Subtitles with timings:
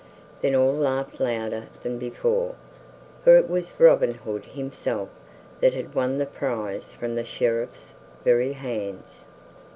[0.41, 2.55] Then all laughed louder than before,
[3.23, 5.09] for it was Robin Hood himself
[5.59, 7.91] that had won the prize from the Sheriff's
[8.23, 9.25] very hands.